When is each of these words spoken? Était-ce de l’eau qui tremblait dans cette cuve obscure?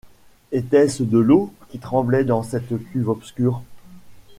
Était-ce 0.51 1.03
de 1.03 1.19
l’eau 1.19 1.53
qui 1.69 1.77
tremblait 1.77 2.23
dans 2.23 2.41
cette 2.41 2.75
cuve 2.89 3.09
obscure? 3.09 3.61